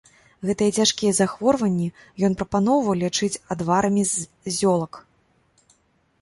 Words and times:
Гэтыя 0.49 0.71
цяжкія 0.79 1.11
захворванні 1.19 1.87
ён 2.29 2.37
прапаноўваў 2.39 2.97
лячыць 3.03 3.41
адварамі 3.57 4.03
з 4.15 4.57
зёлак. 4.59 4.93